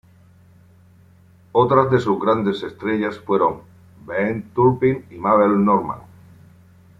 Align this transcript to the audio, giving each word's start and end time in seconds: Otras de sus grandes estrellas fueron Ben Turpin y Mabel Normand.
Otras 1.51 1.91
de 1.91 1.99
sus 1.99 2.19
grandes 2.19 2.63
estrellas 2.63 3.19
fueron 3.19 3.61
Ben 4.07 4.49
Turpin 4.51 5.05
y 5.11 5.15
Mabel 5.17 5.63
Normand. 5.63 6.01